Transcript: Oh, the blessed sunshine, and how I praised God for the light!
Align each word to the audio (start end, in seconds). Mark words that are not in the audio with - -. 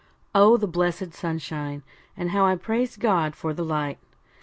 Oh, 0.33 0.57
the 0.57 0.65
blessed 0.65 1.13
sunshine, 1.13 1.83
and 2.17 2.31
how 2.31 2.47
I 2.47 2.55
praised 2.55 2.99
God 2.99 3.35
for 3.35 3.53
the 3.53 3.63
light! 3.63 3.99